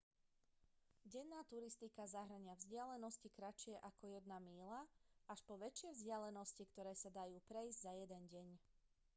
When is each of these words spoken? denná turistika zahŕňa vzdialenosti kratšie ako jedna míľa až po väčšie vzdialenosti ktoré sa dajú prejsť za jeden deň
denná 1.13 1.39
turistika 1.51 2.03
zahŕňa 2.15 2.53
vzdialenosti 2.57 3.29
kratšie 3.37 3.75
ako 3.89 4.03
jedna 4.15 4.37
míľa 4.47 4.79
až 5.31 5.39
po 5.47 5.55
väčšie 5.65 5.89
vzdialenosti 5.93 6.63
ktoré 6.73 6.93
sa 7.01 7.09
dajú 7.19 7.37
prejsť 7.49 7.79
za 7.85 7.91
jeden 8.01 8.23
deň 8.33 8.47